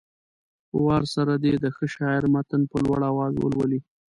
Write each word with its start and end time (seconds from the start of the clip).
په 0.69 0.77
وار 0.85 1.03
سره 1.15 1.33
دې 1.43 1.53
د 1.63 1.65
ښه 1.75 1.85
شاعر 1.95 2.23
متن 2.33 2.61
په 2.71 2.77
لوړ 2.85 2.99
اواز 3.11 3.33
ولولي. 3.37 3.79